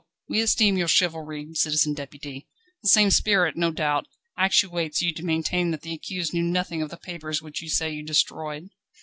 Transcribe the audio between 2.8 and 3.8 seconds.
The same spirit, no